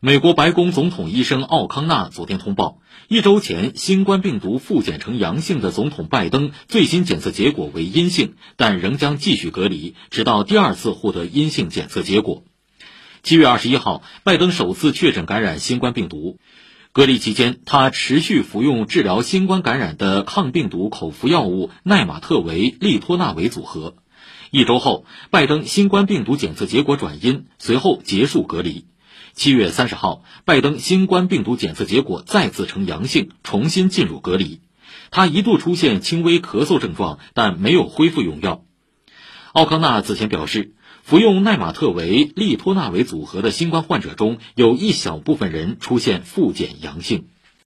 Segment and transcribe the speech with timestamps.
[0.00, 12.44] 美国白宫总统医生奥康纳昨天通报，一周前新冠病毒复检呈阳性的总统拜登最新检测结果为阴性，但仍将继续隔离，直到第二次获得阴性检测结果。
[13.24, 16.38] 七月二十一号，拜登首次确诊感染新冠病毒，
[16.92, 23.96] 隔离期间他持续服用治疗新冠感染的抗病毒口服药物奈玛特韦利托纳韦组合。
[24.52, 28.84] 一周后，拜登新冠病毒检测结果转阴，随后结束隔离。
[29.34, 34.60] 七月三十号，拜登新冠病毒检测结果再次呈阳性，重新进入隔离。
[35.10, 38.64] 他一度出现轻微咳嗽症状，但没有恢复用药。
[39.52, 47.28] 奥康纳此前表示，服用奈玛特韦利托纳韦组合的新冠患者中有一小部分人出现复检阳性。